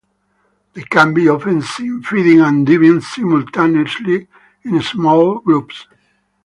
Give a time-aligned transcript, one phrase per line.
[0.73, 4.27] They can be often seen feeding and diving simultaneously
[4.63, 5.85] in small groups.